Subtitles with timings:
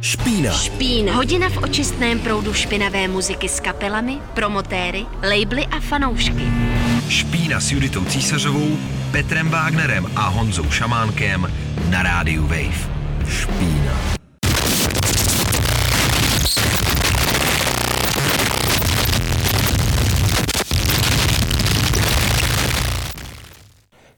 [0.00, 0.52] Špína.
[0.52, 1.14] Špína.
[1.14, 6.44] Hodina v očistném proudu špinavé muziky s kapelami, promotéry, labely a fanoušky.
[7.08, 8.78] Špína s Juditou Císařovou,
[9.10, 11.52] Petrem Wagnerem a Honzou Šamánkem
[11.90, 12.90] na rádiu Wave.
[13.28, 14.09] Špína.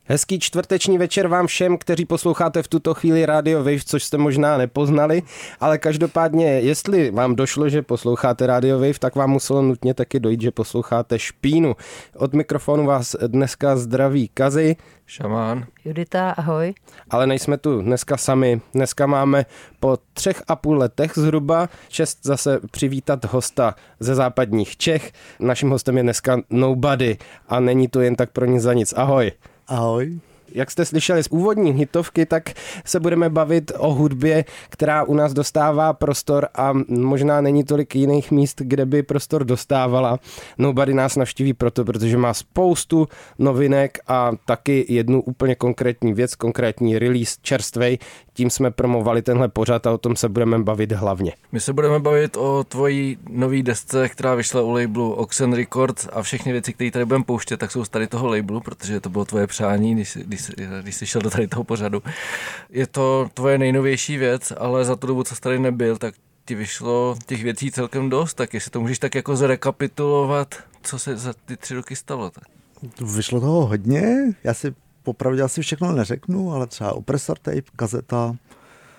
[0.05, 4.59] Hezký čtvrteční večer vám všem, kteří posloucháte v tuto chvíli Radio Wave, což jste možná
[4.59, 5.23] nepoznali,
[5.61, 10.41] ale každopádně, jestli vám došlo, že posloucháte Radio Wave, tak vám muselo nutně taky dojít,
[10.41, 11.77] že posloucháte Špínu.
[12.17, 14.77] Od mikrofonu vás dneska zdraví Kazy.
[15.07, 15.65] Šamán.
[15.85, 16.75] Judita, ahoj.
[17.11, 18.61] Ale nejsme tu dneska sami.
[18.75, 19.47] Dneska máme
[19.81, 25.13] po třech a půl letech zhruba čest zase přivítat hosta ze západních Čech.
[25.41, 28.95] Naším hostem je dneska Nobody a není to jen tak pro nic za nic.
[28.97, 29.33] Ahoj.
[29.69, 30.19] Ahoj.
[30.55, 32.51] Jak jste slyšeli z úvodní hitovky, tak
[32.85, 38.31] se budeme bavit o hudbě, která u nás dostává prostor a možná není tolik jiných
[38.31, 40.19] míst, kde by prostor dostávala.
[40.59, 46.99] Nobody nás navštíví proto, protože má spoustu novinek a taky jednu úplně konkrétní věc, konkrétní
[46.99, 47.99] release čerstvej.
[48.35, 51.33] Tím jsme promovali tenhle pořad a o tom se budeme bavit hlavně.
[51.53, 56.23] My se budeme bavit o tvojí nový desce, která vyšla u labelu Oxen Records a
[56.23, 59.25] všechny věci, které tady budeme pouštět, tak jsou z tady toho labelu, protože to bylo
[59.25, 60.41] tvoje přání, když, když
[60.83, 62.03] když, jsi šel do tady toho pořadu.
[62.71, 66.55] Je to tvoje nejnovější věc, ale za tu dobu, co jsi tady nebyl, tak ti
[66.55, 71.35] vyšlo těch věcí celkem dost, tak jestli to můžeš tak jako zrekapitulovat, co se za
[71.45, 72.31] ty tři roky stalo.
[72.31, 72.45] Tak.
[73.01, 78.37] Vyšlo toho hodně, já si popravdě asi všechno neřeknu, ale třeba Opressor Tape, kazeta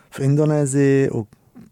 [0.09, 1.27] v Indonésii, u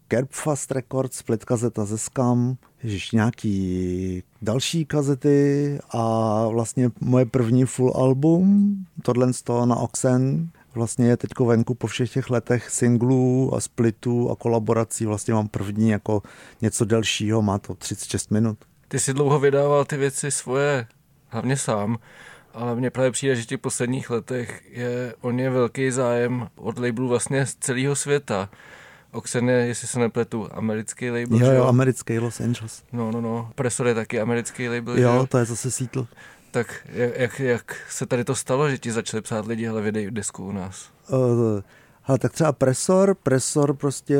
[0.08, 7.92] Kerbfast Records, split kazeta ze Scam, ježiš, nějaký další kazety a vlastně moje první full
[7.96, 13.54] album, tohle z toho na Oxen, vlastně je teď venku po všech těch letech singlů
[13.54, 16.22] a splitů a kolaborací, vlastně mám první jako
[16.60, 18.58] něco delšího, má to 36 minut.
[18.88, 20.86] Ty si dlouho vydával ty věci svoje,
[21.28, 21.98] hlavně sám,
[22.54, 26.78] ale mně právě přijde, že v těch posledních letech je o ně velký zájem od
[26.78, 28.48] labelů vlastně z celého světa.
[29.12, 31.38] Oxen je, jestli se nepletu, americký label.
[31.38, 32.82] Jo, jo, americký Los Angeles.
[32.92, 33.50] No, no, no.
[33.54, 34.98] Pressor je taky americký label.
[34.98, 35.26] Jo, jo?
[35.26, 36.06] to je zase Seattle.
[36.50, 40.44] Tak jak, jak se tady to stalo, že ti začali psát lidi, hele, vydej desku
[40.44, 40.90] u nás?
[41.08, 41.18] Uh,
[42.04, 44.18] ale tak třeba Presor, Presor prostě,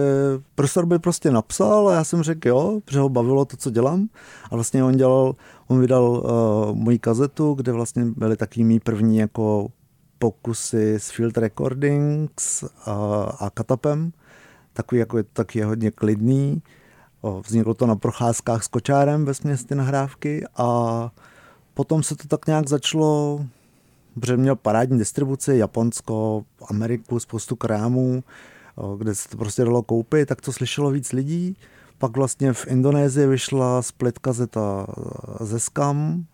[0.55, 4.09] Presor by prostě napsal a já jsem řekl jo, protože ho bavilo to, co dělám.
[4.51, 5.35] A vlastně on dělal,
[5.67, 9.69] on vydal uh, moji kazetu, kde vlastně byly taky mý první jako
[10.19, 12.95] pokusy s Field Recordings a,
[13.41, 14.13] a Katapem
[14.73, 16.63] takový, jako je, taky je hodně klidný.
[17.47, 19.33] Vzniklo to na procházkách s kočárem ve
[19.69, 21.11] ty nahrávky a
[21.75, 23.45] potom se to tak nějak začalo,
[24.15, 28.25] protože měl parádní distribuci, Japonsko, Ameriku, spoustu krámů,
[28.99, 31.57] kde se to prostě dalo koupit, tak to slyšelo víc lidí.
[31.99, 34.87] Pak vlastně v Indonésii vyšla split kazeta
[35.41, 36.25] ze Scam,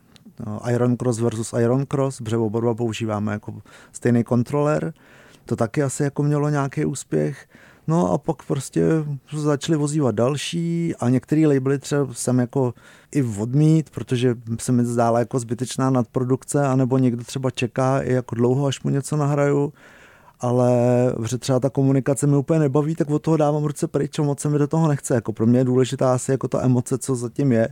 [0.70, 3.54] Iron Cross versus Iron Cross, protože oba používáme jako
[3.92, 4.94] stejný kontroler.
[5.44, 7.48] To taky asi jako mělo nějaký úspěch.
[7.88, 8.82] No a pak prostě
[9.36, 12.74] začali vozívat další a některé labely třeba jsem jako
[13.12, 18.34] i odmít, protože se mi zdála jako zbytečná nadprodukce, anebo někdo třeba čeká i jako
[18.34, 19.72] dlouho, až mu něco nahraju
[20.40, 20.70] ale
[21.28, 24.40] že třeba ta komunikace mi úplně nebaví, tak od toho dávám ruce pryč a moc
[24.40, 25.14] se mi do toho nechce.
[25.14, 27.68] Jako pro mě je důležitá asi jako ta emoce, co zatím je.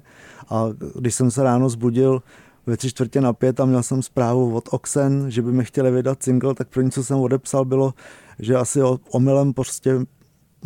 [0.49, 2.23] A když jsem se ráno zbudil
[2.67, 5.91] ve tři čtvrtě na pět a měl jsem zprávu od Oxen, že by mi chtěli
[5.91, 7.95] vydat single, tak pro co jsem odepsal bylo,
[8.39, 9.99] že asi omylem prostě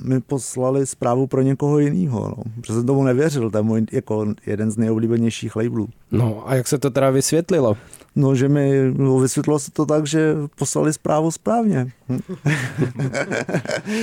[0.05, 2.35] mi poslali zprávu pro někoho jiného.
[2.37, 2.43] No.
[2.61, 5.89] Protože jsem tomu nevěřil, to je můj jako jeden z nejoblíbenějších labelů.
[6.13, 7.77] No a jak se to teda vysvětlilo?
[8.17, 11.93] No, že mi no, vysvětlilo se to tak, že poslali zprávu správně.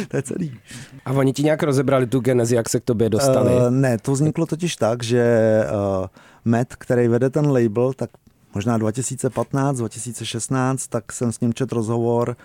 [0.08, 0.60] to je celý.
[1.06, 3.56] A oni ti nějak rozebrali tu genezi, jak se k tobě dostali?
[3.56, 5.64] Uh, ne, to vzniklo totiž tak, že
[6.00, 6.06] uh,
[6.46, 8.10] Matt, který vede ten label, tak
[8.56, 12.36] možná 2015, 2016, tak jsem s ním četl rozhovor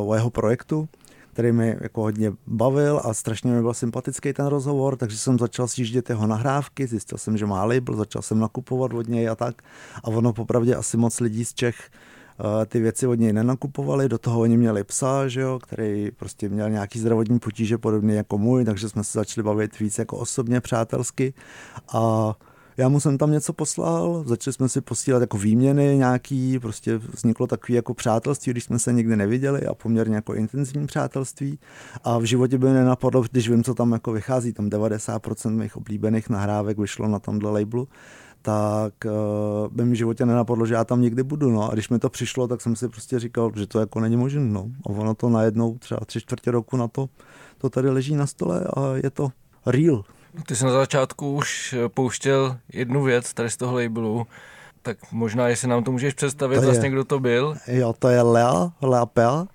[0.00, 0.88] uh, o jeho projektu
[1.38, 5.68] který mi jako hodně bavil a strašně mi byl sympatický ten rozhovor, takže jsem začal
[5.68, 9.62] sjíždět jeho nahrávky, zjistil jsem, že má label, začal jsem nakupovat od něj a tak.
[10.04, 11.90] A ono popravdě asi moc lidí z Čech
[12.38, 16.48] uh, ty věci od něj nenakupovali, do toho oni měli psa, že jo, který prostě
[16.48, 20.60] měl nějaký zdravotní potíže podobně jako můj, takže jsme se začali bavit víc jako osobně,
[20.60, 21.34] přátelsky
[21.92, 22.34] a
[22.78, 27.46] já mu jsem tam něco poslal, začali jsme si posílat jako výměny nějaký, prostě vzniklo
[27.46, 31.58] takové jako přátelství, když jsme se nikdy neviděli a poměrně jako intenzivní přátelství
[32.04, 36.28] a v životě by nenapadlo, když vím, co tam jako vychází, tam 90% mých oblíbených
[36.28, 37.88] nahrávek vyšlo na tomhle labelu,
[38.42, 41.50] tak uh, by mi v životě nenapadlo, že já tam někdy budu.
[41.50, 41.70] No.
[41.70, 44.40] A když mi to přišlo, tak jsem si prostě říkal, že to jako není možné.
[44.40, 44.70] No.
[44.86, 47.08] A ono to najednou třeba tři čtvrtě roku na to
[47.58, 49.28] to tady leží na stole a je to
[49.66, 50.04] real.
[50.46, 54.26] Ty jsi na začátku už pouštěl jednu věc tady z toho labelu,
[54.82, 57.56] tak možná, jestli nám to můžeš představit, to vlastně, je, kdo to byl.
[57.66, 59.46] Jo, to je Lea, Lea Pea,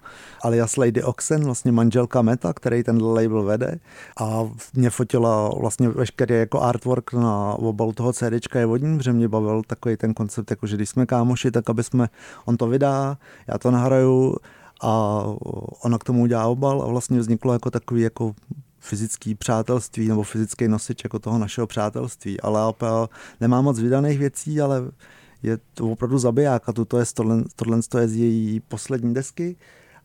[0.41, 3.79] alias Lady Oxen, vlastně manželka Meta, který ten label vede
[4.19, 9.27] a mě fotila vlastně veškerý jako artwork na obalu toho CDčka je vodní, protože mě
[9.27, 12.09] bavil takový ten koncept, jako že když jsme kámoši, tak aby jsme,
[12.45, 13.17] on to vydá,
[13.47, 14.37] já to nahraju
[14.81, 15.23] a
[15.83, 18.33] ona k tomu udělá obal a vlastně vzniklo jako takový jako
[18.83, 22.41] fyzický přátelství nebo fyzický nosič jako toho našeho přátelství.
[22.41, 23.09] Ale APA
[23.41, 24.81] nemá moc vydaných věcí, ale
[25.43, 29.55] je to opravdu zabiják a tuto je tohle, tohle je z její poslední desky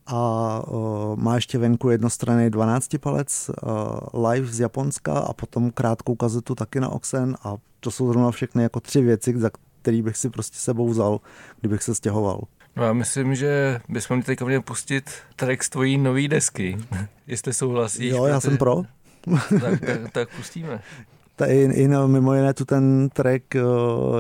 [0.07, 3.51] a uh, má ještě venku jednostranný 12 palec
[4.13, 8.31] uh, live z Japonska a potom krátkou kazetu taky na Oxen a to jsou zrovna
[8.31, 9.51] všechny jako tři věci, za
[9.83, 11.21] který bych si prostě sebou vzal,
[11.61, 12.41] kdybych se stěhoval.
[12.79, 16.77] Já myslím, že bychom teďka měli pustit track z tvojí nový desky,
[17.27, 18.11] jestli souhlasíš.
[18.11, 18.83] Jo, já jsem pro.
[19.61, 20.81] tak, tak, tak pustíme.
[21.37, 23.43] Ta, i, i no, mimo jiné tu ten track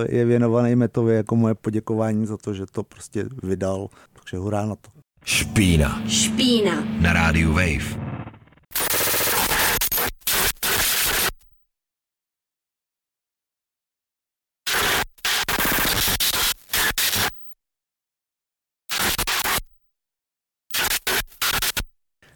[0.08, 3.88] je věnovaný Metovi jako moje poděkování za to, že to prostě vydal.
[4.12, 4.90] Takže hurá na to.
[5.24, 6.02] Špína.
[6.08, 6.84] Špína.
[7.00, 8.07] Na rádiu Wave.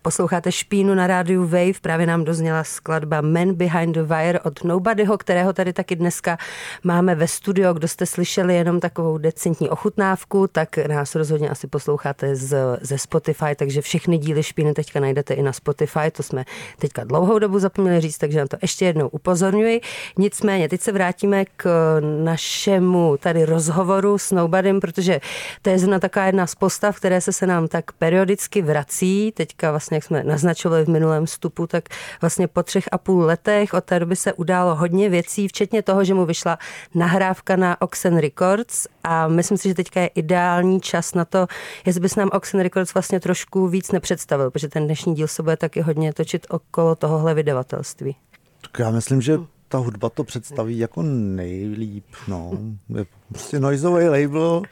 [0.02, 5.18] Posloucháte Špínu na rádiu Wave, právě nám dozněla skladba Man Behind the Wire od Nobodyho,
[5.18, 6.38] kterého tady taky dneska
[6.84, 7.74] máme ve studio.
[7.74, 13.54] Kdo jste slyšeli jenom takovou decentní ochutnávku, tak nás rozhodně asi posloucháte z, ze Spotify,
[13.56, 16.44] takže všechny díly Špíny teďka najdete i na Spotify, to jsme
[16.78, 19.80] teďka dlouhou dobu zapomněli říct, takže na to ještě jednou upozorňuji.
[20.18, 25.20] Nicméně, teď se vrátíme k našemu tady rozhovoru s Nobodym, protože
[25.62, 29.32] to je zrovna taková jedna z postav, které se se nám tak periodicky vrací.
[29.32, 31.88] Teďka vlastně vlastně, jak jsme naznačovali v minulém vstupu, tak
[32.20, 36.04] vlastně po třech a půl letech od té doby se událo hodně věcí, včetně toho,
[36.04, 36.58] že mu vyšla
[36.94, 41.46] nahrávka na Oxen Records a myslím si, že teďka je ideální čas na to,
[41.86, 45.56] jestli bys nám Oxen Records vlastně trošku víc nepředstavil, protože ten dnešní díl se bude
[45.56, 48.16] taky hodně točit okolo tohohle vydavatelství.
[48.60, 52.04] Tak já myslím, že ta hudba to představí jako nejlíp.
[52.28, 52.52] No.
[52.96, 54.62] Je prostě noizový label,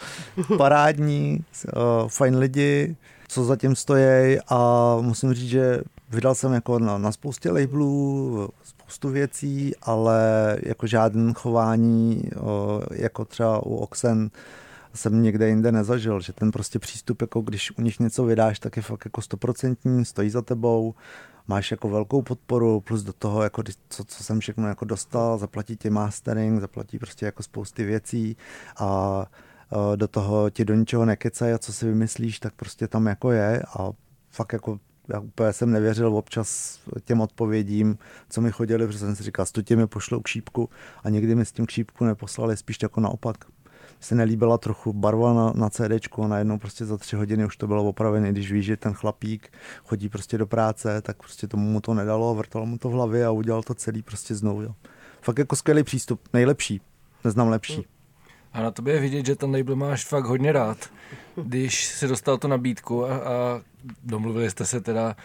[0.57, 1.45] parádní,
[1.77, 2.97] uh, fajn lidi,
[3.31, 5.81] co zatím stojí a musím říct, že
[6.11, 10.19] vydal jsem jako na, na spoustě labelů, spoustu věcí, ale
[10.62, 12.23] jako žádný chování,
[12.93, 14.31] jako třeba u Oxen,
[14.94, 18.77] jsem někde jinde nezažil, že ten prostě přístup, jako když u nich něco vydáš, tak
[18.77, 20.94] je fakt jako stoprocentní, stojí za tebou,
[21.49, 25.76] máš jako velkou podporu, plus do toho, jako co, co jsem všechno jako dostal, zaplatí
[25.76, 28.37] ti mastering, zaplatí prostě jako spousty věcí
[28.76, 29.26] a
[29.97, 33.63] do toho ti do ničeho nekecají a co si vymyslíš, tak prostě tam jako je
[33.79, 33.91] a
[34.31, 34.79] fakt jako
[35.09, 39.77] já úplně jsem nevěřil občas těm odpovědím, co mi chodili, protože jsem si říkal, stutě
[39.77, 40.71] mi pošlou k šípku
[41.05, 43.37] a někdy mi s tím k šípku neposlali, spíš jako naopak.
[44.01, 47.67] Se nelíbila trochu barva na, na CDčku a najednou prostě za tři hodiny už to
[47.67, 49.53] bylo opravené, když víš, že ten chlapík
[49.85, 53.27] chodí prostě do práce, tak prostě tomu mu to nedalo, vrtalo mu to v hlavě
[53.27, 54.63] a udělal to celý prostě znovu.
[54.63, 54.75] Jo.
[55.23, 56.81] Fakt jako skvělý přístup, nejlepší,
[57.25, 57.87] neznám lepší.
[58.52, 60.76] A na tobě je vidět, že ten label máš fakt hodně rád.
[61.37, 63.61] Když si dostal tu nabídku a, a
[64.05, 65.17] domluvili jste se teda,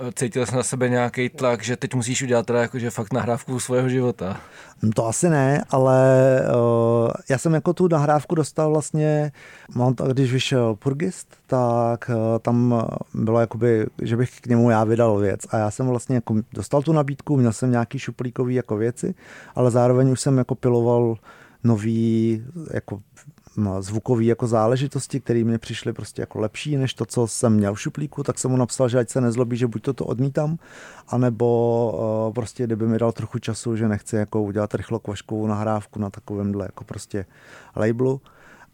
[0.00, 3.60] eh, cítil jsi na sebe nějaký tlak, že teď musíš udělat teda jakože fakt nahrávku
[3.60, 4.40] svého života?
[4.82, 9.32] Hm, to asi ne, ale uh, já jsem jako tu nahrávku dostal vlastně,
[9.74, 14.84] mám to, když vyšel Purgist, tak uh, tam bylo jakoby, že bych k němu já
[14.84, 18.76] vydal věc a já jsem vlastně jako dostal tu nabídku, měl jsem nějaký šuplíkový jako
[18.76, 19.14] věci,
[19.54, 21.16] ale zároveň už jsem jako piloval
[21.64, 23.00] nový jako
[23.56, 27.74] no, zvukový jako záležitosti, které mi přišly prostě jako lepší než to, co jsem měl
[27.74, 30.58] v šuplíku, tak jsem mu napsal, že ať se nezlobí, že buď toto odmítám,
[31.08, 36.00] anebo uh, prostě kdyby mi dal trochu času, že nechci jako udělat rychlo kvaškovou nahrávku
[36.00, 37.26] na takovémhle jako prostě
[37.76, 38.20] labelu.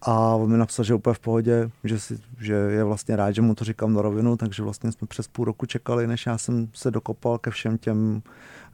[0.01, 3.41] A on mi napsal, že úplně v pohodě, že, si, že je vlastně rád, že
[3.41, 6.67] mu to říkám na rovinu, takže vlastně jsme přes půl roku čekali, než já jsem
[6.73, 8.21] se dokopal ke všem těm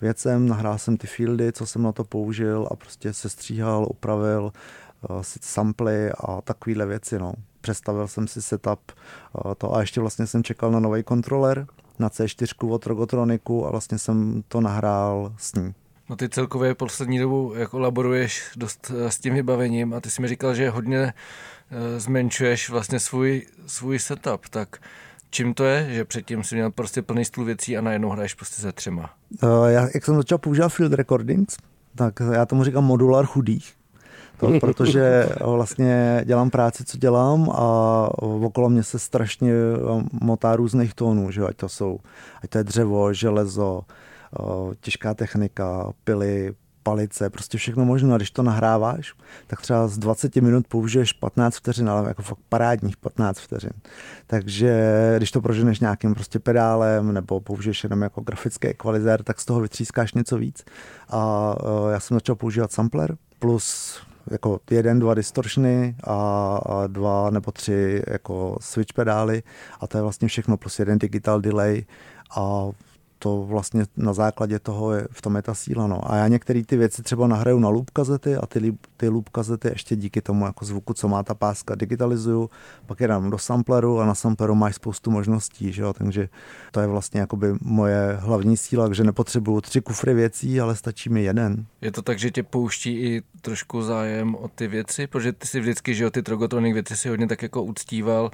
[0.01, 4.51] věcem, nahrál jsem ty fieldy, co jsem na to použil a prostě se stříhal, upravil
[5.09, 7.19] uh, si samply a takovéhle věci.
[7.19, 7.33] No.
[7.61, 8.79] Přestavil jsem si setup
[9.45, 11.67] uh, to a ještě vlastně jsem čekal na nový kontroler,
[11.99, 15.73] na C4 od Rogotroniku a vlastně jsem to nahrál s ní.
[16.09, 20.21] No ty celkově poslední dobu jako laboruješ dost eh, s tím vybavením a ty si
[20.21, 21.13] mi říkal, že hodně
[21.97, 24.79] zmenšuješ vlastně svůj, svůj setup, tak
[25.29, 28.61] Čím to je, že předtím si měl prostě plný stůl věcí a najednou hraješ prostě
[28.61, 29.09] se třema?
[29.43, 31.57] Uh, já, jak jsem začal používat field recordings,
[31.95, 33.73] tak já tomu říkám modular chudých,
[34.37, 39.53] To, protože vlastně dělám práci, co dělám a okolo mě se strašně
[40.21, 41.99] motá různých tónů, že ať to jsou,
[42.43, 43.81] ať to je dřevo, železo,
[44.81, 46.55] těžká technika, pily,
[46.87, 48.13] palice, prostě všechno možné.
[48.13, 49.13] A když to nahráváš,
[49.47, 53.71] tak třeba z 20 minut použiješ 15 vteřin, ale jako fakt parádních 15 vteřin.
[54.27, 54.73] Takže
[55.17, 59.59] když to proženeš nějakým prostě pedálem nebo použiješ jenom jako grafický ekvalizér, tak z toho
[59.59, 60.65] vytřískáš něco víc.
[61.09, 61.55] A
[61.89, 63.97] e, já jsem začal používat sampler plus
[64.31, 66.15] jako jeden, dva distortiony a,
[66.65, 69.43] a dva nebo tři jako switch pedály
[69.79, 71.85] a to je vlastně všechno plus jeden digital delay
[72.37, 72.69] a
[73.19, 75.87] to vlastně na základě toho je, v tom je ta síla.
[75.87, 76.11] No.
[76.11, 79.67] A já některé ty věci třeba nahraju na loop kazety a ty, ty loop kazety
[79.67, 82.49] ještě díky tomu jako zvuku, co má ta páska, digitalizuju,
[82.85, 85.93] pak je dám do sampleru a na sampleru máš spoustu možností, že jo?
[85.93, 86.29] takže
[86.71, 91.23] to je vlastně jakoby moje hlavní síla, že nepotřebuju tři kufry věcí, ale stačí mi
[91.23, 91.65] jeden.
[91.81, 95.59] Je to tak, že tě pouští i trošku zájem o ty věci, protože ty si
[95.59, 98.31] vždycky, že jo, ty trogotronic věci si hodně tak jako uctíval,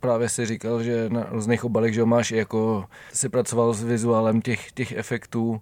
[0.00, 4.40] právě si říkal, že na různých obalech, že jo, máš jako si pracoval s vizuálem
[4.40, 5.60] těch, těch efektů.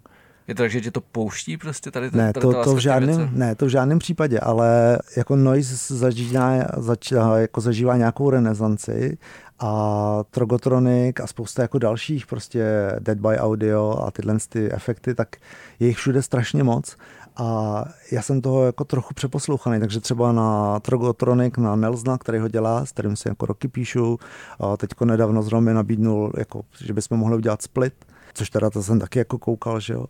[0.49, 2.11] Je to tak, že tě to pouští prostě tady?
[2.13, 6.65] Ne, tady to, to v žádném, ne, to v žádném případě, ale jako noise zažívá,
[6.77, 9.19] zač, jako zažívá nějakou renesanci
[9.59, 12.65] a Trogotronic a spousta jako dalších prostě
[12.99, 15.37] Dead by Audio a tyhle ty efekty, tak
[15.81, 16.97] je jich všude strašně moc
[17.37, 22.49] a já jsem toho jako trochu přeposlouchaný, takže třeba na Trogotronic, na Nelsna, který ho
[22.49, 24.19] dělá, s kterým si jako roky píšu,
[24.61, 27.95] a teďko nedávno zrovna mi nabídnul, jako, že bychom mohli udělat split,
[28.35, 30.07] což teda to jsem taky jako koukal, že jo.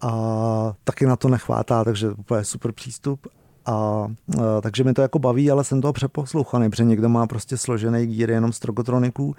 [0.00, 3.26] A taky na to nechvátá, takže úplně super přístup.
[3.66, 7.56] A, a takže mi to jako baví, ale jsem toho přeposlouchaný, protože někdo má prostě
[7.56, 9.36] složený gír jenom z trogotroniků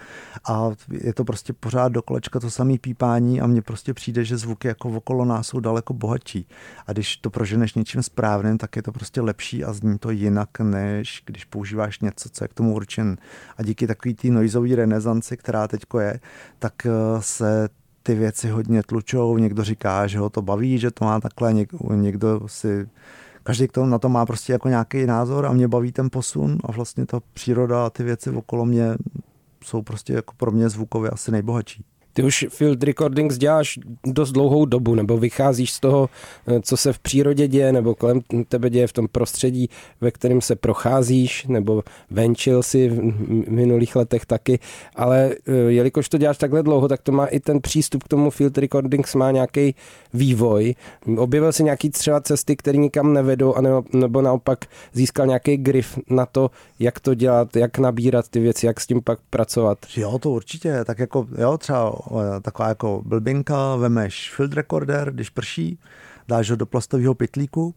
[0.50, 4.38] a je to prostě pořád do kolečka to samý pípání a mně prostě přijde, že
[4.38, 6.48] zvuky jako okolo nás jsou daleko bohatší.
[6.88, 10.60] A když to proženeš něčím správným, tak je to prostě lepší a zní to jinak,
[10.60, 13.17] než když používáš něco, co je k tomu určen.
[13.58, 16.20] A díky takový té noizové renesanci, která teďko je,
[16.60, 17.70] tak eh, se
[18.03, 21.53] ty věci hodně tlučou, někdo říká, že ho to baví, že to má takhle,
[21.89, 22.88] někdo si
[23.46, 26.72] každý to na to má prostě jako nějaký názor a mě baví ten posun a
[26.72, 28.96] vlastně ta příroda a ty věci okolo mě
[29.64, 31.86] jsou prostě jako pro mě zvukově asi nejbohatší.
[32.15, 36.10] Ty už field recordings děláš dost dlouhou dobu, nebo vycházíš z toho,
[36.48, 39.69] eh, co se v přírodě děje, nebo kolem tebe děje v tom prostředí,
[40.01, 43.01] ve kterém se procházíš, nebo venčil si v
[43.50, 44.60] minulých letech taky,
[44.95, 48.29] ale eh, jelikož to děláš takhle dlouho, tak to má i ten přístup k tomu
[48.29, 49.75] field recordings má nějaký
[50.13, 50.75] vývoj.
[51.17, 53.55] Objevil si nějaký třeba cesty, které nikam nevedou,
[53.93, 58.79] nebo naopak získal nějaký grif na to, jak to dělat, jak nabírat ty věci, jak
[58.79, 59.77] s tím pak pracovat.
[59.98, 62.05] Jo, to určitě, tak jako jo, třeba
[62.42, 65.80] taková jako blbinka, vemeš field recorder, když prší,
[66.28, 67.76] dáš ho do plastového pytlíku,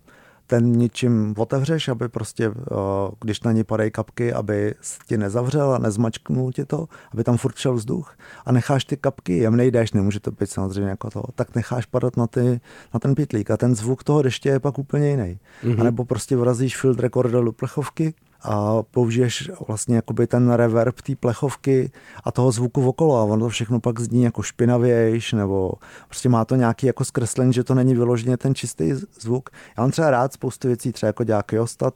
[0.49, 2.75] ten ničím otevřeš, aby prostě, eh,
[3.21, 4.75] když na něj padají kapky, aby
[5.07, 9.39] ti nezavřel a nezmačknul ti to, aby tam furt šel vzduch a necháš ty kapky,
[9.39, 12.61] jemnej déšť, nemůže to být samozřejmě jako to, tak necháš padat na, ty,
[12.95, 15.39] na ten pytlík a ten zvuk toho deště je pak úplně jiný.
[15.65, 15.81] Mm-hmm.
[15.81, 21.17] A nebo prostě vrazíš field recorder do plechovky, a použiješ vlastně jakoby ten reverb té
[21.17, 21.91] plechovky
[22.25, 25.73] a toho zvuku okolo a ono to všechno pak zní jako špinavějš nebo
[26.09, 29.51] prostě má to nějaký jako zkreslení, že to není vyloženě ten čistý zvuk.
[29.77, 31.95] Já mám třeba rád spoustu věcí, třeba jako dělá Kyostat,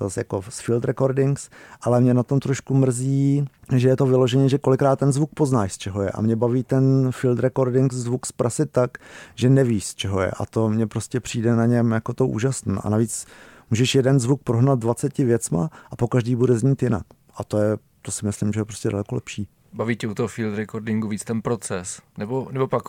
[0.00, 1.50] zase jako z field recordings,
[1.82, 3.44] ale mě na tom trošku mrzí,
[3.76, 6.10] že je to vyloženě, že kolikrát ten zvuk poznáš, z čeho je.
[6.10, 8.98] A mě baví ten field recording zvuk zprasit tak,
[9.34, 10.30] že nevíš, z čeho je.
[10.30, 12.78] A to mě prostě přijde na něm jako to úžasné.
[12.84, 13.26] A navíc
[13.70, 17.06] můžeš jeden zvuk prohnat 20 věcma a po každý bude znít jinak.
[17.36, 19.48] A to je, to si myslím, že je prostě daleko lepší.
[19.72, 22.00] Baví tě u toho field recordingu víc ten proces?
[22.18, 22.82] Nebo, nebo pak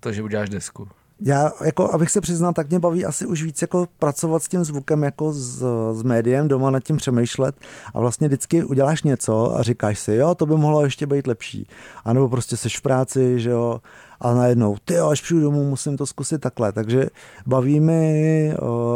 [0.00, 0.88] to, že uděláš desku?
[1.22, 4.64] Já, jako, abych se přiznal, tak mě baví asi už víc jako pracovat s tím
[4.64, 7.56] zvukem, jako s, s médiem, doma nad tím přemýšlet
[7.94, 11.66] a vlastně vždycky uděláš něco a říkáš si, jo, to by mohlo ještě být lepší.
[12.04, 13.80] A nebo prostě seš v práci, že jo,
[14.20, 16.72] a najednou, ty jo, až přijdu domů, musím to zkusit takhle.
[16.72, 17.06] Takže
[17.46, 18.12] bavíme,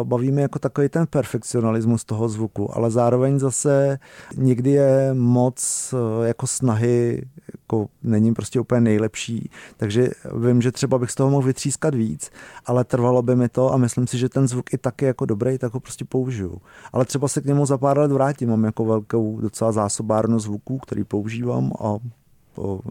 [0.03, 3.99] bavíme jako takový ten perfekcionalismus toho zvuku, ale zároveň zase
[4.37, 10.09] někdy je moc jako snahy, jako není prostě úplně nejlepší, takže
[10.47, 12.31] vím, že třeba bych z toho mohl vytřískat víc,
[12.67, 15.59] ale trvalo by mi to a myslím si, že ten zvuk i taky jako dobrý,
[15.59, 16.59] tak ho prostě použiju.
[16.93, 20.79] Ale třeba se k němu za pár let vrátím, mám jako velkou docela zásobárnu zvuků,
[20.79, 21.97] který používám a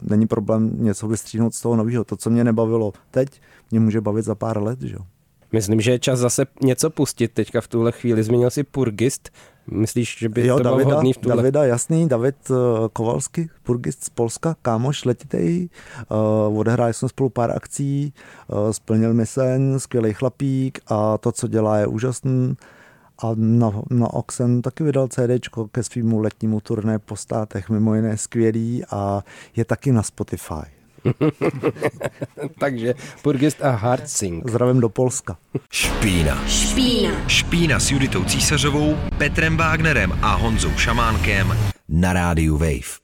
[0.01, 2.03] není problém něco vystříhnout z toho nového.
[2.03, 3.41] To, co mě nebavilo teď,
[3.71, 5.01] mě může bavit za pár let, že jo.
[5.51, 8.23] Myslím, že je čas zase něco pustit teďka v tuhle chvíli.
[8.23, 9.29] Zmínil si Purgist.
[9.67, 11.35] Myslíš, že by jo, to Davida, bylo vhodný v tuhle?
[11.35, 12.57] Davida, jasný, David uh,
[12.93, 15.69] Kovalsky, Purgist z Polska, kámoš letitej.
[16.49, 18.13] Uh, odehráli jsme spolu pár akcí,
[18.47, 22.55] uh, splnil mi sen, skvělý chlapík a to, co dělá, je úžasný
[23.23, 25.39] A na, na Oxen taky vydal CD
[25.71, 29.23] ke svýmu letnímu turné po státech, mimo jiné skvělý a
[29.55, 30.83] je taky na Spotify.
[32.59, 34.49] Takže Purgist a Hardsing.
[34.49, 35.37] Zdravím do Polska.
[35.71, 36.47] Špína.
[36.47, 37.27] Špína.
[37.27, 41.57] Špína s Juditou Císařovou, Petrem Wagnerem a Honzou Šamánkem
[41.89, 43.02] na rádiu Wave.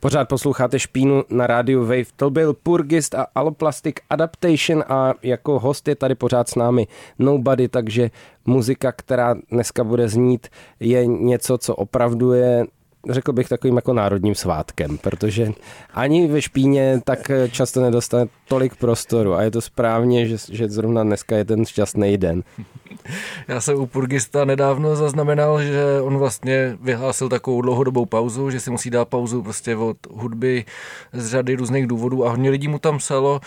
[0.00, 2.04] Pořád posloucháte špínu na rádiu Wave.
[2.16, 6.86] To byl Purgist a Alloplastic Adaptation a jako host je tady pořád s námi
[7.18, 8.10] Nobody, takže
[8.44, 10.48] muzika, která dneska bude znít,
[10.80, 12.66] je něco, co opravdu je
[13.08, 15.52] řekl bych takovým jako národním svátkem, protože
[15.94, 21.02] ani ve špíně tak často nedostane tolik prostoru a je to správně, že, že zrovna
[21.02, 22.42] dneska je ten šťastný den.
[23.48, 28.70] Já jsem u Purgista nedávno zaznamenal, že on vlastně vyhlásil takovou dlouhodobou pauzu, že si
[28.70, 30.64] musí dát pauzu prostě od hudby
[31.12, 33.40] z řady různých důvodů a hodně lidí mu tam psalo,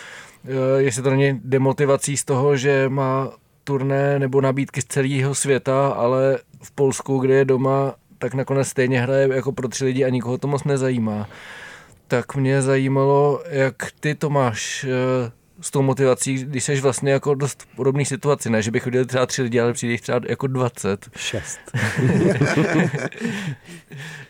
[0.46, 3.32] eh, jestli to není demotivací z toho, že má
[3.63, 9.02] turné nebo nabídky z celého světa, ale v Polsku, kde je doma, tak nakonec stejně
[9.02, 11.30] hraje jako pro tři lidi a nikoho to moc nezajímá.
[12.08, 17.36] Tak mě zajímalo, jak ty to máš eh, s tou motivací, když jsi vlastně jako
[17.36, 20.48] dost podobný situaci, ne, že bych viděl třeba tři lidi, ale přijde jich třeba jako
[20.48, 21.10] 20.
[21.16, 21.60] Šest.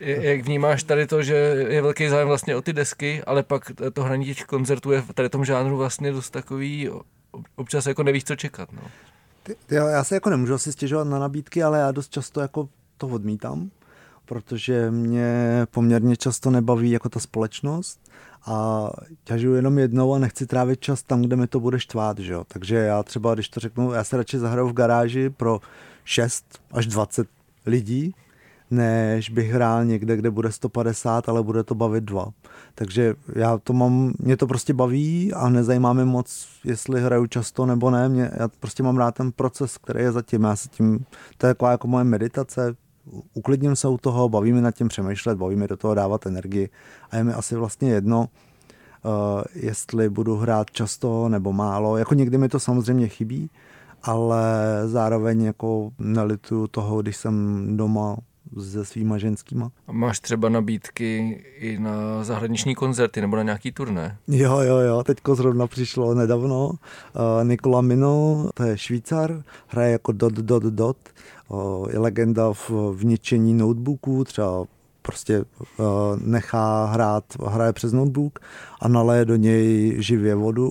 [0.00, 1.34] Jak vnímáš tady to, že
[1.68, 5.12] je velký zájem vlastně o ty desky, ale pak to hraní těch koncertů je v
[5.12, 6.90] tady tom žánru vlastně dost takový,
[7.56, 8.72] občas jako nevíš, co čekat.
[8.72, 8.82] No.
[9.42, 13.06] Ty, já se jako nemůžu asi stěžovat na nabídky, ale já dost často jako to
[13.08, 13.70] odmítám,
[14.24, 18.00] protože mě poměrně často nebaví jako ta společnost
[18.46, 18.88] a
[19.24, 22.44] ťažuju jenom jednou a nechci trávit čas tam, kde mi to bude štvát, že jo.
[22.48, 25.60] Takže já třeba, když to řeknu, já se radši zahraju v garáži pro
[26.04, 27.28] 6 až 20
[27.66, 28.14] lidí,
[28.70, 32.28] než bych hrál někde, kde bude 150, ale bude to bavit dva.
[32.74, 37.66] Takže já to mám, mě to prostě baví a nezajímá mě moc, jestli hraju často
[37.66, 38.08] nebo ne.
[38.08, 40.44] Mě, já prostě mám rád ten proces, který je zatím.
[40.44, 41.04] Já se tím,
[41.38, 42.74] to je taková jako moje meditace,
[43.34, 46.68] uklidním se u toho, baví mi nad tím přemýšlet, baví mi do toho dávat energii
[47.10, 51.96] a je mi asi vlastně jedno, uh, jestli budu hrát často nebo málo.
[51.96, 53.50] Jako někdy mi to samozřejmě chybí,
[54.02, 54.42] ale
[54.86, 58.16] zároveň jako nelituju toho, když jsem doma
[58.58, 59.70] se svýma ženskýma.
[59.86, 64.18] A máš třeba nabídky i na zahraniční koncerty nebo na nějaký turné?
[64.28, 66.68] Jo, jo, jo, teďko zrovna přišlo nedávno.
[66.68, 66.74] Uh,
[67.44, 70.96] Nikola Mino, to je Švýcar, hraje jako dot, dot, dot.
[71.48, 74.64] Uh, je legenda v vničení notebooků, třeba
[75.02, 75.86] prostě uh,
[76.24, 78.38] nechá hrát, hraje přes notebook
[78.80, 80.70] a naleje do něj živě vodu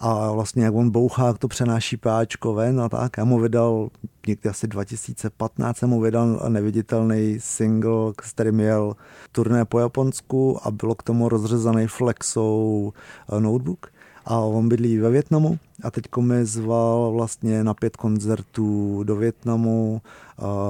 [0.00, 3.18] a vlastně jak on bouchá, jak to přenáší páčko ven a tak.
[3.18, 3.88] Já mu vydal
[4.26, 8.96] někdy asi 2015 jsem mu vydal neviditelný single, s kterým jel
[9.32, 12.92] turné po Japonsku a bylo k tomu rozřezaný flexou
[13.32, 13.92] eh, notebook
[14.24, 20.02] a on bydlí ve Větnamu a teď mi zval vlastně na pět koncertů do Větnamu.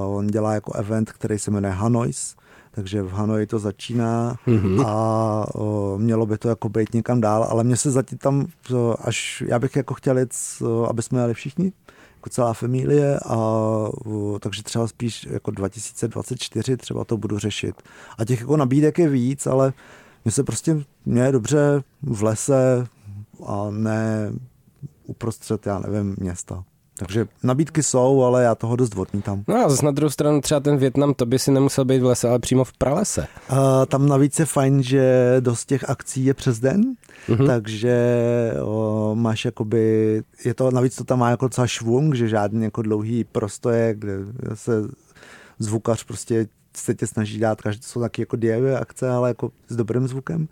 [0.07, 2.37] On dělá jako event, který se jmenuje Hanois
[2.71, 4.85] takže v Hanoji to začíná mm-hmm.
[4.87, 8.47] a o, mělo by to jako být někam dál, ale mě se zatím tam,
[9.05, 10.35] až já bych jako chtěl jít,
[10.89, 11.73] aby jsme jeli všichni,
[12.15, 17.83] jako celá familie a o, takže třeba spíš jako 2024 třeba to budu řešit.
[18.19, 19.73] A těch jako nabídek je víc, ale
[20.25, 22.87] mně se prostě, mě je dobře v lese
[23.47, 24.33] a ne
[25.07, 26.65] uprostřed, já nevím, města.
[26.99, 29.45] Takže nabídky jsou, ale já toho dost odmítám.
[29.49, 32.05] No a zase na druhou stranu třeba ten Větnam, to by si nemusel být v
[32.05, 33.27] lese, ale přímo v pralese.
[33.51, 33.57] Uh,
[33.87, 36.83] tam navíc je fajn, že dost těch akcí je přes den,
[37.29, 37.47] mm-hmm.
[37.47, 37.97] takže
[38.65, 42.83] o, máš jakoby, je to, navíc to tam má jako docela švung, že žádný jako
[42.83, 44.13] dlouhý prostoje, kde
[44.55, 44.73] se
[45.59, 49.77] zvukař prostě se tě snaží dát, každý jsou taky jako dievy akce, ale jako s
[49.77, 50.49] dobrým zvukem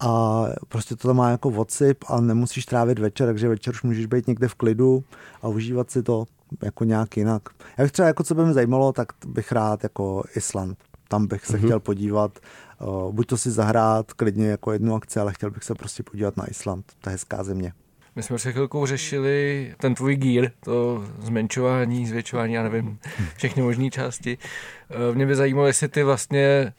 [0.00, 4.06] a prostě to tam má jako odsyp a nemusíš trávit večer, takže večer už můžeš
[4.06, 5.04] být někde v klidu
[5.42, 6.24] a užívat si to
[6.62, 7.42] jako nějak jinak.
[7.78, 10.78] Já bych třeba, jako co by mě zajímalo, tak bych rád jako Island.
[11.08, 11.64] Tam bych se mm-hmm.
[11.64, 12.38] chtěl podívat,
[12.80, 16.36] uh, buď to si zahrát klidně jako jednu akci, ale chtěl bych se prostě podívat
[16.36, 16.92] na Island.
[17.00, 17.72] To je hezká země.
[18.16, 22.98] My jsme se chvilkou řešili ten tvůj gír, to zmenšování, zvětšování, já nevím,
[23.36, 24.38] všechny možné části.
[24.90, 26.72] Eh, mě by zajímalo, jestli ty vlastně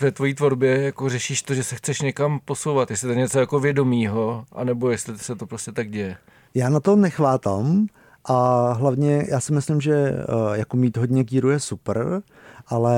[0.00, 3.38] ve tvojí tvorbě jako řešíš to, že se chceš někam posouvat, jestli to je něco
[3.38, 6.16] jako vědomího, anebo jestli se to prostě tak děje?
[6.54, 7.86] Já na to nechvátám
[8.24, 10.24] a hlavně já si myslím, že eh,
[10.58, 12.22] jako mít hodně kýru je super,
[12.66, 12.94] ale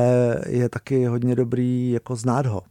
[0.46, 2.62] je taky hodně dobrý jako znát ho.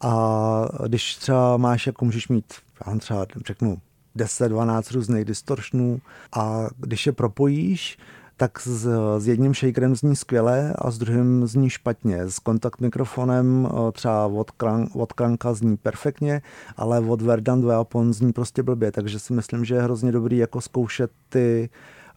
[0.00, 2.54] A když třeba máš, jako můžeš mít,
[2.86, 3.78] já třeba řeknu,
[4.16, 6.00] 10-12 různých distoršnů
[6.32, 7.98] a když je propojíš,
[8.38, 12.18] tak s, s jedním shakerem zní skvěle a s druhým zní špatně.
[12.28, 16.42] S kontakt mikrofonem eh, třeba od, krank, od Kranka zní perfektně,
[16.76, 20.60] ale od Verdant Weapon zní prostě blbě, takže si myslím, že je hrozně dobrý jako
[20.60, 21.70] zkoušet ty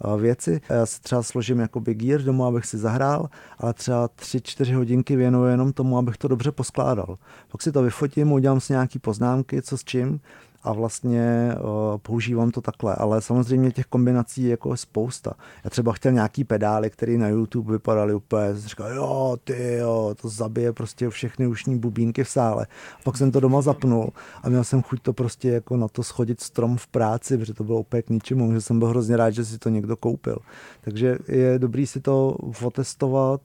[0.05, 0.61] eh, věci.
[0.69, 5.45] Já si třeba složím jakoby gear domů, abych si zahrál, ale třeba 3-4 hodinky věnuju
[5.45, 7.17] jenom tomu, abych to dobře poskládal.
[7.51, 10.19] Pak si to vyfotím, udělám si nějaký poznámky, co s čím
[10.63, 12.95] a vlastně uh, používám to takhle.
[12.95, 15.33] Ale samozřejmě těch kombinací je jako spousta.
[15.63, 20.29] Já třeba chtěl nějaký pedály, které na YouTube vypadaly úplně, říkal, jo, ty jo, to
[20.29, 22.65] zabije prostě všechny ušní bubínky v sále.
[22.99, 24.09] A pak jsem to doma zapnul
[24.43, 27.63] a měl jsem chuť to prostě jako na to schodit strom v práci, protože to
[27.63, 30.37] bylo úplně k ničemu, že jsem byl hrozně rád, že si to někdo koupil.
[30.81, 33.41] Takže je dobrý si to otestovat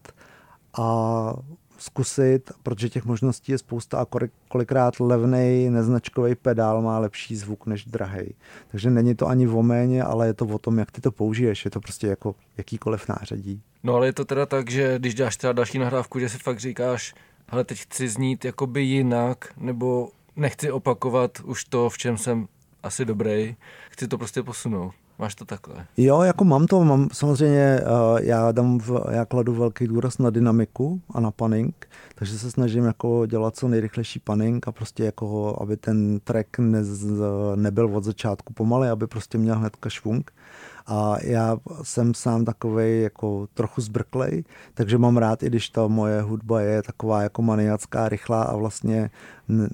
[0.79, 1.35] a
[1.87, 4.07] zkusit, protože těch možností je spousta a
[4.49, 8.35] kolikrát levný neznačkový pedál má lepší zvuk než drahý.
[8.69, 11.65] Takže není to ani o méně, ale je to o tom, jak ty to použiješ.
[11.65, 13.63] Je to prostě jako jakýkoliv nářadí.
[13.83, 16.61] No ale je to teda tak, že když dáš třeba další nahrávku, že si fakt
[16.61, 17.15] říkáš,
[17.49, 22.49] ale teď chci znít jakoby jinak, nebo nechci opakovat už to, v čem jsem
[22.83, 23.57] asi dobrý,
[23.91, 24.95] chci to prostě posunout.
[25.19, 25.87] Máš to takhle?
[25.97, 27.85] Jo, jako mám to, mám samozřejmě, eh,
[28.21, 32.85] já dám, v, já kladu velký důraz na dynamiku a na panning, takže se snažím
[32.85, 36.83] jako dělat co nejrychlejší panning a prostě jako, aby ten track ne,
[37.55, 40.33] nebyl od začátku pomalý, aby prostě měl hnedka švung.
[40.87, 46.23] A já jsem sám takový jako trochu zbrklej, takže mám rád, i když ta moje
[46.23, 49.11] hudba je taková jako maniacká, rychlá a vlastně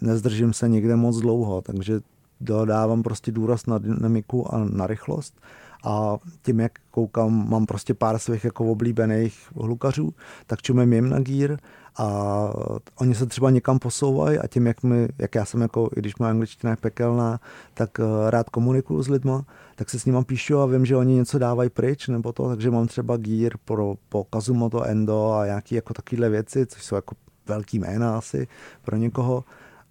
[0.03, 2.01] nezdržím se nikde moc dlouho, takže
[2.43, 5.41] dodávám prostě důraz na dynamiku a na rychlost
[5.85, 10.15] a tím, jak koukám, mám prostě pár svých jako oblíbených hlukařů,
[10.47, 11.57] tak čumím jim na gír
[11.99, 12.49] a
[12.97, 16.17] oni se třeba někam posouvají a tím, jak, my, jak já jsem jako, i když
[16.17, 17.41] moje angličtina je pekelná,
[17.75, 19.45] tak eh, rád komunikuju s lidma,
[19.77, 22.71] tak se s nimi píšu a vím, že oni něco dávají pryč nebo to, takže
[22.71, 27.15] mám třeba gír pro, po Kazumoto Endo a nějaké jako takovéhle věci, což jsou jako
[27.47, 28.49] velký jména asi
[28.83, 29.45] pro někoho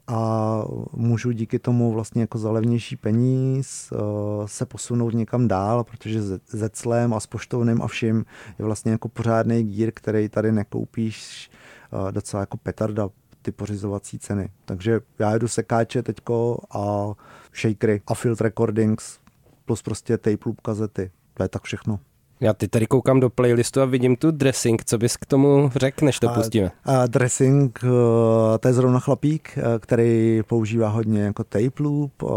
[0.08, 4.00] a můžu díky tomu vlastně jako za levnější peníz uh,
[4.46, 8.26] se posunout někam dál, protože se clem a s poštovným a vším
[8.60, 11.50] je vlastně jako pořádný gír, který tady nekoupíš
[11.94, 13.10] uh, docela jako petarda
[13.42, 14.50] ty pořizovací ceny.
[14.66, 17.14] Takže já jedu sekáče teďko a
[17.62, 19.20] shakery a field recordings
[19.66, 21.12] plus prostě tape loop kazety.
[21.34, 22.00] To je tak všechno.
[22.42, 24.84] Já ty tady koukám do playlistu a vidím tu dressing.
[24.86, 26.72] Co bys k tomu řekl, než to a, pustíme?
[26.86, 32.28] A dressing, eh, to je zrovna chlapík, eh, který používá hodně jako tape loop eh,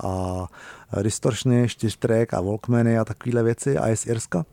[0.00, 0.48] a
[1.02, 4.44] distortiony, čtyřtrek a walkmany a takovéhle věci a je z Irska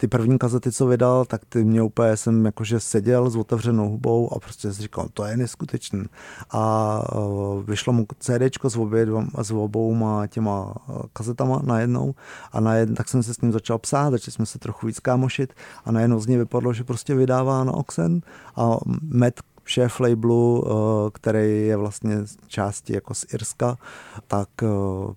[0.00, 4.32] ty první kazety, co vydal, tak ty mě úplně jsem jakože seděl s otevřenou hubou
[4.32, 6.04] a prostě si říkal, to je neskutečný.
[6.50, 9.06] A uh, vyšlo mu CDčko s, obě,
[9.42, 12.14] s obouma těma uh, kazetama najednou
[12.52, 15.52] a najednou, tak jsem se s ním začal psát, začali jsme se trochu víc kámošit
[15.84, 18.20] a najednou z něj vypadlo, že prostě vydává na Oxen
[18.56, 20.70] a Matt šéf labelu, uh,
[21.12, 23.78] který je vlastně části jako z Irska,
[24.26, 24.48] tak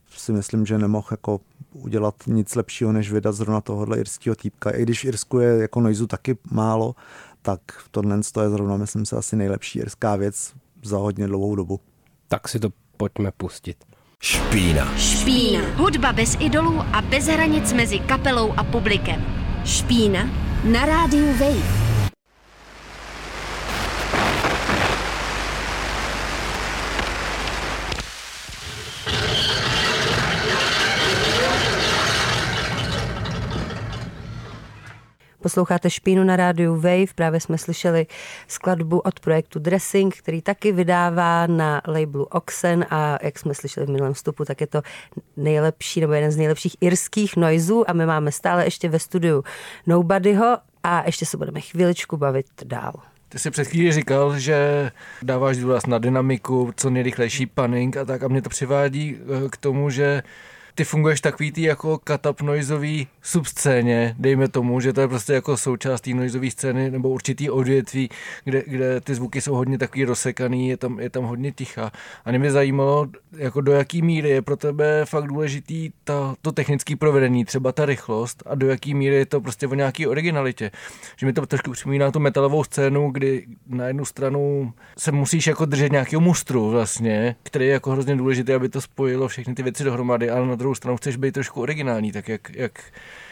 [0.10, 1.40] si myslím, že nemohl jako
[1.74, 4.70] udělat nic lepšího, než vydat zrovna tohohle irského týpka.
[4.70, 6.96] I když v Irsku je jako noizu taky málo,
[7.42, 10.54] tak tohle je zrovna, myslím si, asi nejlepší irská věc
[10.84, 11.80] za hodně dlouhou dobu.
[12.28, 13.78] Tak si to pojďme pustit.
[14.20, 14.98] Špína.
[14.98, 15.62] Špína.
[15.76, 19.24] Hudba bez idolů a bez hranic mezi kapelou a publikem.
[19.66, 20.30] Špína
[20.72, 21.81] na rádiu Wave.
[35.42, 38.08] Posloucháte Špínu na rádiu Wave, právě jsme slyšeli
[38.48, 42.86] skladbu od projektu Dressing, který taky vydává na labelu Oxen.
[42.90, 44.82] A jak jsme slyšeli v minulém vstupu, tak je to
[45.38, 49.44] nejlepší nebo jeden z nejlepších irských noizů a my máme stále ještě ve studiu
[49.88, 52.94] Nobodyho a ještě se budeme chviličku bavit dál.
[53.30, 58.24] Ty jsi před chvílí říkal, že dáváš důraz na dynamiku, co nejrychlejší panning a tak.
[58.24, 60.24] A mě to přivádí eh, k tomu, že
[60.82, 65.58] ty funguješ takový tý jako katap noizový subscéně, dejme tomu, že to je prostě jako
[65.58, 68.10] součást té noizové scény nebo určitý odvětví,
[68.44, 71.92] kde, kde ty zvuky jsou hodně takový rozsekaný, je tam, je tam hodně ticha.
[72.26, 76.96] A mě zajímalo, jako do jaký míry je pro tebe fakt důležitý ta, to technické
[76.96, 80.72] provedení, třeba ta rychlost a do jaký míry je to prostě o nějaký originalitě.
[81.18, 85.66] Že mi to trošku připomíná tu metalovou scénu, kdy na jednu stranu se musíš jako
[85.66, 89.84] držet nějakého mustru vlastně, který je jako hrozně důležitý, aby to spojilo všechny ty věci
[89.84, 92.84] dohromady, ale na druhou stranu chceš být trošku originální, tak jak, jak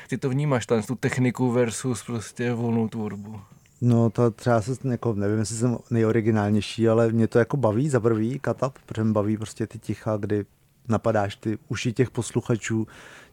[0.10, 3.41] ty to vnímáš, tam tu techniku versus prostě volnou tvorbu?
[3.82, 7.99] No to třeba se, jako, nevím, jestli jsem nejoriginálnější, ale mě to jako baví za
[7.99, 10.45] prvý katap, protože mě baví prostě ty ticha, kdy
[10.88, 12.88] napadáš ty uši těch posluchačů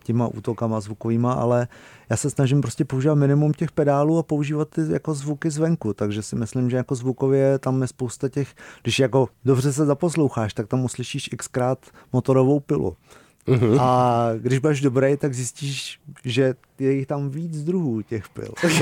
[0.05, 1.69] těma útokama zvukovýma, ale
[2.11, 6.23] já se snažím prostě používat minimum těch pedálů a používat ty jako zvuky zvenku, takže
[6.23, 10.67] si myslím, že jako zvukově tam je spousta těch, když jako dobře se zaposloucháš, tak
[10.67, 11.79] tam uslyšíš xkrát
[12.13, 12.97] motorovou pilu.
[13.47, 13.81] Uhum.
[13.81, 18.53] A když budeš dobrý, tak zjistíš, že je jich tam víc druhů těch pil.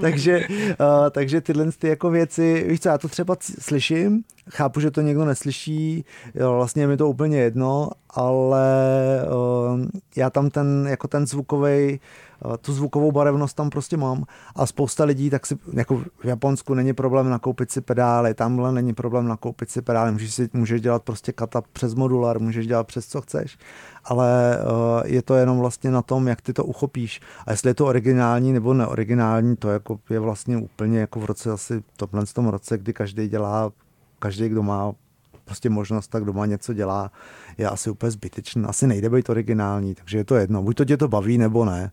[0.00, 4.90] takže, uh, takže tyhle ty jako věci, víš co, já to třeba slyším, chápu, že
[4.90, 6.04] to někdo neslyší,
[6.34, 8.66] jo, vlastně je mi to úplně jedno, ale
[9.74, 12.00] uh, já tam ten, jako ten zvukový
[12.60, 14.24] tu zvukovou barevnost tam prostě mám
[14.56, 18.94] a spousta lidí, tak si, jako v Japonsku není problém nakoupit si pedály, tamhle není
[18.94, 23.06] problém nakoupit si pedály, můžeš, si, můžeš dělat prostě kata přes modular, můžeš dělat přes
[23.06, 23.58] co chceš,
[24.04, 27.74] ale uh, je to jenom vlastně na tom, jak ty to uchopíš a jestli je
[27.74, 31.82] to originální nebo neoriginální, to jako je vlastně úplně jako v roce asi,
[32.24, 33.72] v tom roce, kdy každý dělá,
[34.18, 34.92] každý, kdo má
[35.44, 37.10] prostě možnost, tak doma něco dělá,
[37.58, 38.64] je asi úplně zbytečný.
[38.64, 40.62] Asi nejde být originální, takže je to jedno.
[40.62, 41.90] Buď to tě to baví, nebo ne.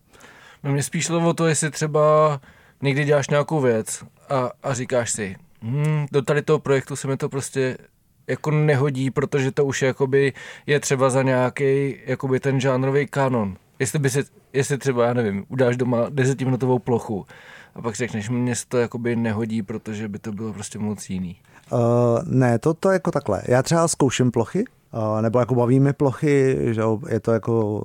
[0.62, 2.40] No mě spíš o to, jestli třeba
[2.82, 7.16] někdy děláš nějakou věc a, a říkáš si, hmm, do tady toho projektu se mi
[7.16, 7.78] to prostě
[8.26, 10.32] jako nehodí, protože to už jakoby
[10.66, 13.56] je třeba za nějaký jakoby ten žánrový kanon.
[13.78, 17.26] Jestli by si, jestli třeba, já nevím, udáš doma desetiminutovou plochu
[17.74, 21.36] a pak řekneš, mně se to jakoby nehodí, protože by to bylo prostě moc jiný.
[21.72, 21.78] Uh,
[22.24, 23.42] ne, to, to jako takhle.
[23.48, 27.82] Já třeba zkouším plochy, uh, nebo jako bavíme plochy, že je to jako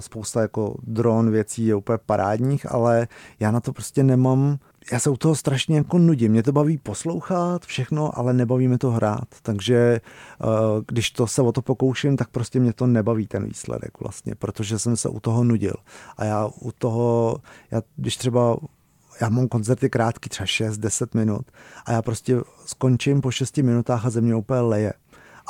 [0.00, 3.08] spousta jako dron věcí je úplně parádních, ale
[3.40, 4.58] já na to prostě nemám
[4.92, 6.32] já se u toho strašně jako nudím.
[6.32, 9.28] Mě to baví poslouchat všechno, ale nebaví mě to hrát.
[9.42, 10.46] Takže eh,
[10.88, 14.78] když to se o to pokouším, tak prostě mě to nebaví ten výsledek vlastně, protože
[14.78, 15.74] jsem se u toho nudil.
[16.16, 17.36] A já u toho,
[17.70, 18.56] já, když třeba
[19.20, 21.46] já mám koncerty krátký, třeba 6-10 minut
[21.86, 24.92] a já prostě skončím po 6 minutách a ze mě úplně leje.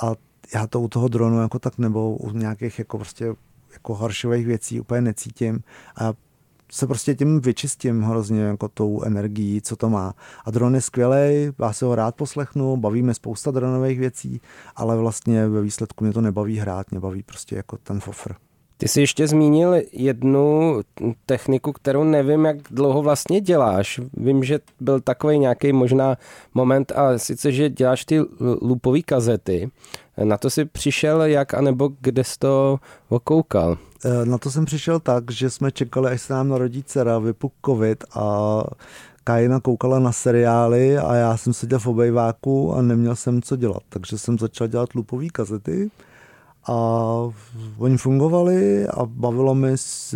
[0.02, 0.14] A
[0.55, 3.35] já to u toho dronu jako tak nebo u nějakých jako prostě
[3.72, 5.61] jako horšových věcí úplně necítím
[6.00, 6.12] a
[6.72, 10.14] se prostě tím vyčistím hrozně jako tou energií, co to má.
[10.44, 14.40] A dron je skvělý, já se ho rád poslechnu, bavíme spousta dronových věcí,
[14.76, 18.35] ale vlastně ve výsledku mě to nebaví hrát, mě baví prostě jako ten fofr.
[18.79, 20.81] Ty jsi ještě zmínil jednu
[21.27, 24.01] techniku, kterou nevím, jak dlouho vlastně děláš.
[24.17, 26.17] Vím, že byl takový nějaký možná
[26.55, 28.21] moment, a sice, že děláš ty
[28.62, 29.71] lupové kazety.
[30.25, 33.79] Na to si přišel jak, anebo kde jsi to okoukal?
[34.05, 37.53] E, na to jsem přišel tak, že jsme čekali, až se nám narodí dcera, vypuk
[37.67, 38.62] covid a
[39.25, 43.83] Kajina koukala na seriály a já jsem seděl v obejváku a neměl jsem co dělat,
[43.89, 45.91] takže jsem začal dělat lupové kazety
[46.68, 46.74] a
[47.79, 50.14] oni fungovali a bavilo mi z,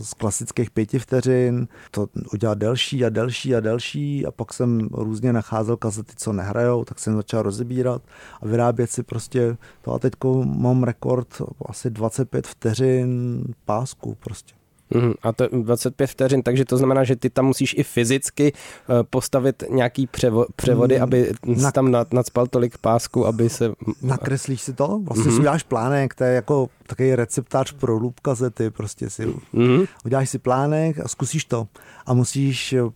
[0.00, 5.32] z klasických pěti vteřin to udělat delší a delší a delší a pak jsem různě
[5.32, 8.02] nacházel kazety, co nehrajou, tak jsem začal rozebírat
[8.40, 14.61] a vyrábět si prostě to a teďko mám rekord asi 25 vteřin pásku prostě.
[14.94, 19.02] Mm, a to 25 vteřin, takže to znamená, že ty tam musíš i fyzicky uh,
[19.10, 23.72] postavit nějaký převo, převody, mm, aby na, tam nad, nadspal tolik pásku, aby se...
[24.02, 25.00] Nakreslíš si to?
[25.02, 25.34] Vlastně mm-hmm.
[25.34, 29.86] si uděláš plánek, to je jako takový receptář pro loop kazety, prostě si mm-hmm.
[30.04, 31.66] uděláš si plánek a zkusíš to.
[32.06, 32.90] A musíš Eh,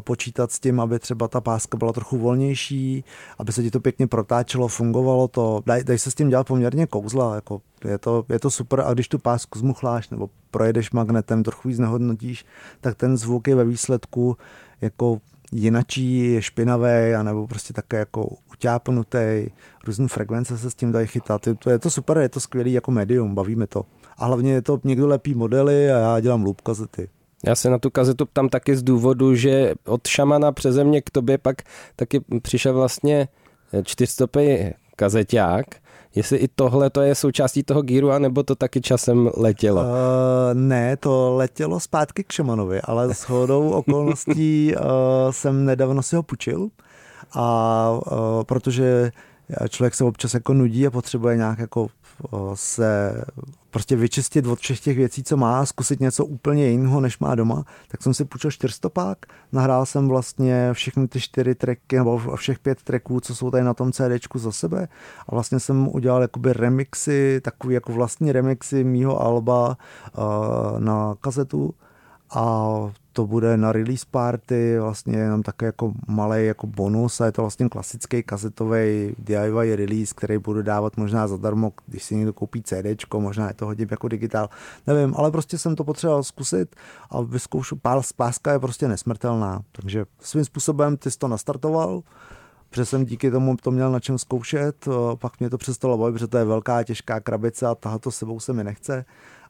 [0.00, 3.04] počítat s tím, aby třeba ta páska byla trochu volnější,
[3.38, 5.62] aby se ti to pěkně protáčelo, fungovalo to.
[5.66, 8.94] Daj, daj se s tím dělat poměrně kouzla, jako je to, je to super a
[8.94, 12.44] když tu pásku zmuchláš nebo projedeš magnetem, trochu víc nehodnotíš,
[12.80, 14.36] tak ten zvuk je ve výsledku
[14.80, 15.20] jako
[15.52, 19.46] jinačí, je špinavý, anebo prostě také jako utápnutý,
[19.86, 21.46] různé frekvence se s tím dají chytat.
[21.46, 23.86] Je to, je to super, je to skvělý jako médium, bavíme to.
[24.18, 27.08] A hlavně je to, někdo lepí modely a já dělám loop kazety.
[27.46, 31.10] Já se na tu kazetu ptám taky z důvodu, že od šamana přeze mě k
[31.10, 31.56] tobě pak
[31.96, 33.28] taky přišel vlastně
[33.84, 34.58] čtyřstopý
[34.96, 35.66] kazeťák.
[36.14, 39.82] Jestli i tohle to je součástí toho gíru, anebo to taky časem letělo?
[39.82, 39.88] Uh,
[40.52, 44.82] ne, to letělo zpátky k šamanovi, ale s chodou okolností uh,
[45.30, 46.68] jsem nedávno si ho půjčil
[47.32, 49.10] a uh, protože
[49.68, 51.86] člověk se občas jako nudí a potřebuje nějak jako
[52.54, 53.24] se
[53.70, 57.64] prostě vyčistit od všech těch věcí, co má, zkusit něco úplně jiného, než má doma,
[57.88, 59.18] tak jsem si půjčil čtyřstopák,
[59.52, 63.74] nahrál jsem vlastně všechny ty čtyři tracky, nebo všech pět tracků, co jsou tady na
[63.74, 64.88] tom CDčku za sebe.
[65.28, 69.76] A vlastně jsem udělal jakoby remixy, takový jako vlastní remixy mýho alba
[70.18, 71.74] uh, na kazetu
[72.34, 72.68] a
[73.12, 77.42] to bude na release party, vlastně jenom také jako malý jako bonus a je to
[77.42, 83.14] vlastně klasický kazetový DIY release, který budu dávat možná zadarmo, když si někdo koupí CD,
[83.14, 84.48] možná je to hodně jako digitál,
[84.86, 86.76] nevím, ale prostě jsem to potřeboval zkusit
[87.10, 87.78] a vyzkoušu,
[88.16, 92.02] páska je prostě nesmrtelná, takže svým způsobem ty jsi to nastartoval,
[92.70, 96.26] protože jsem díky tomu to měl na čem zkoušet, pak mě to přestalo bavit, protože
[96.26, 99.04] to je velká, těžká krabice a tahat to sebou se mi nechce.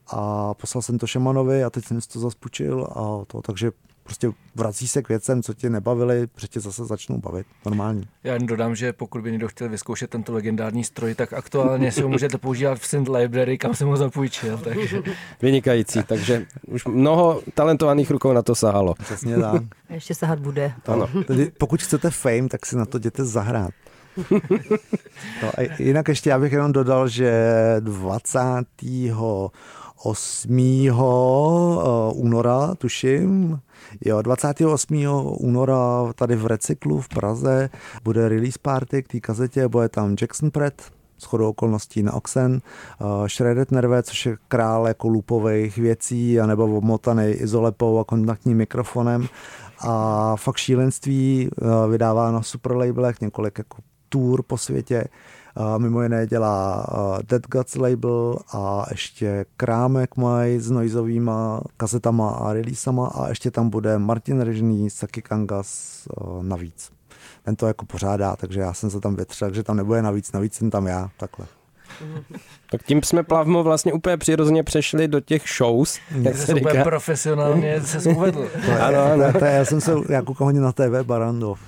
[0.06, 3.70] A poslal jsem to Šamanovi a teď jsem si to zaspučil a to, takže
[4.04, 7.46] prostě vrací se k věcem, co tě nebavili, protože tě zase začnou bavit.
[7.66, 8.08] Normální.
[8.24, 12.02] Já jen dodám, že pokud by někdo chtěl vyzkoušet tento legendární stroj, tak aktuálně si
[12.02, 14.58] ho můžete používat v Synth Library, kam jsem ho zapůjčil.
[14.58, 15.02] Takže...
[15.42, 18.94] Vynikající, takže už mnoho talentovaných rukou na to sahalo.
[18.94, 19.62] Přesně tak.
[19.88, 20.72] A ještě sahat bude.
[20.86, 21.08] Ano.
[21.26, 23.70] Tedy pokud chcete fame, tak si na to jděte zahrát.
[25.42, 28.40] No a jinak ještě já bych jenom dodal, že 20.
[30.02, 30.88] 8.
[30.88, 30.92] Eh,
[32.14, 33.60] února, tuším,
[34.00, 35.36] Jo, 28.
[35.38, 37.70] února tady v Recyklu v Praze
[38.04, 40.82] bude release party k té kazetě, bude tam Jackson Pratt,
[41.20, 42.60] shodou okolností na Oxen,
[43.00, 49.28] uh, Shredded Nerve, což je král jako lupových věcí, anebo obmotaný izolepou a kontaktním mikrofonem.
[49.80, 53.76] A fakt šílenství uh, vydává na super labelech několik jako
[54.08, 55.04] tour po světě.
[55.78, 56.86] Mimo jiné dělá
[57.28, 63.70] Dead Guts label a ještě Krámek mají s noizovýma kazetama a releasama a ještě tam
[63.70, 66.02] bude Martin Režný, Saki Kangas
[66.42, 66.92] navíc.
[67.42, 70.54] Ten to jako pořádá, takže já jsem se tam vytřel, takže tam nebude navíc, navíc
[70.54, 71.46] jsem tam já, takhle.
[72.70, 75.98] Tak tím jsme plavmo vlastně úplně přirozeně přešli do těch shows.
[76.22, 78.48] Jak se úplně profesionálně se uvedl.
[78.80, 79.32] ano, ano.
[79.32, 81.60] To, to, já jsem se, já koukám hodně na TV Barandov.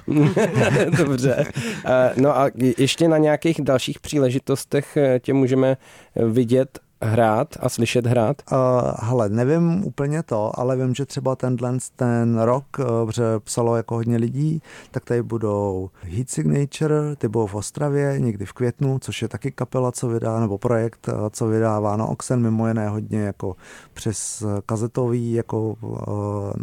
[0.96, 1.46] Dobře.
[1.86, 5.76] Eh, no a ještě na nějakých dalších příležitostech eh, tě můžeme
[6.16, 8.42] vidět hrát a slyšet hrát?
[8.52, 8.59] Uh,
[8.98, 13.94] hele, nevím úplně to, ale vím, že třeba tenhle ten rok, uh, protože psalo jako
[13.94, 19.22] hodně lidí, tak tady budou Heat Signature, ty budou v Ostravě někdy v květnu, což
[19.22, 23.20] je taky kapela, co vydá, nebo projekt, uh, co vydává na Oxen, mimo jiné hodně
[23.20, 23.56] jako
[23.94, 26.00] přes kazetový, jako uh,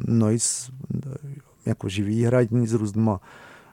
[0.07, 0.71] noise,
[1.65, 3.19] jako živý hradní s různýma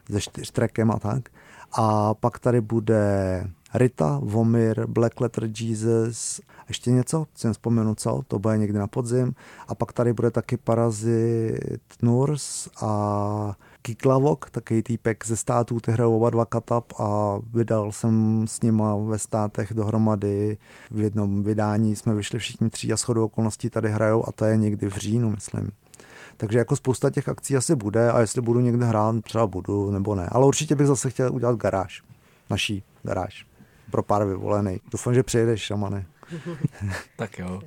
[0.08, 1.28] ze čtyřtrekem a tak.
[1.72, 3.44] A pak tady bude
[3.74, 9.34] Rita, Vomir, Black Letter Jesus, ještě něco, jsem vzpomenu co, to bude někdy na podzim.
[9.68, 16.16] A pak tady bude taky Parazit Nurs a Kiklavok, takový týpek ze států, ty hrajou
[16.16, 20.58] oba dva katap a vydal jsem s nima ve státech dohromady.
[20.90, 24.56] V jednom vydání jsme vyšli všichni tři a shodou okolností tady hrajou a to je
[24.56, 25.70] někdy v říjnu, myslím.
[26.36, 30.14] Takže jako spousta těch akcí asi bude a jestli budu někde hrát, třeba budu nebo
[30.14, 30.28] ne.
[30.32, 32.02] Ale určitě bych zase chtěl udělat garáž.
[32.50, 33.50] Naší garáž
[33.90, 34.80] pro pár vyvolený.
[34.92, 36.06] Doufám, že přijedeš, šamane.
[37.16, 37.60] tak jo.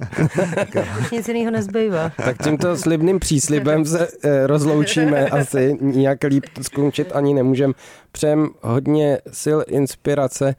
[1.12, 2.12] Nic jiného nezbývá.
[2.17, 5.77] Tak tímto slibným příslibem se eh, rozloučíme asi.
[5.81, 7.73] Nijak líp skončit ani nemůžem.
[8.12, 10.55] Přejem hodně sil, inspirace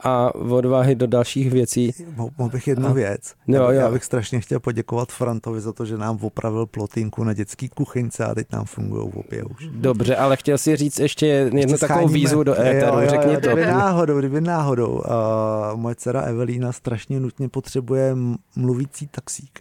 [0.00, 1.94] a odvahy do dalších věcí.
[2.38, 2.92] Mohl bych jednu a...
[2.92, 3.34] věc.
[3.46, 3.70] Jo, jo.
[3.70, 8.24] Já bych strašně chtěl poděkovat Frantovi za to, že nám opravil plotinku na dětský kuchyňce
[8.24, 9.68] a teď nám fungují obě už.
[9.72, 12.14] Dobře, ale chtěl si říct ještě jednu ještě takovou scháníme.
[12.14, 13.48] výzvu do éteru, jo, jo, řekni jo, to.
[13.48, 14.88] Kdyby náhodou, kdyby náhodou.
[14.88, 18.16] Uh, moje dcera Evelína strašně nutně potřebuje
[18.56, 19.60] mluvící taxík.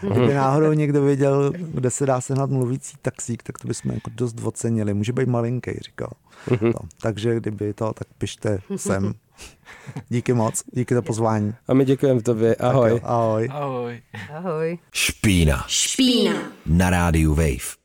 [0.00, 4.36] Kdyby náhodou někdo věděl, kde se dá sehnat mluvící taxík, tak to bychom jako dost
[4.44, 4.94] ocenili.
[4.94, 6.10] Může být malinký, říkal.
[6.60, 9.14] No, takže kdyby to, tak pište sem.
[10.08, 11.54] Díky moc, díky za pozvání.
[11.68, 13.00] A my děkujeme tobě, ahoj.
[13.04, 13.48] ahoj.
[13.52, 14.00] Ahoj.
[14.36, 14.78] Ahoj.
[14.92, 15.64] Špína.
[15.68, 16.32] Špína.
[16.66, 17.77] Na rádiu Wave.